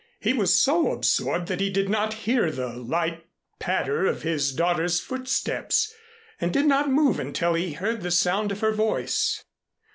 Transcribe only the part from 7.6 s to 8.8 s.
heard the sound of her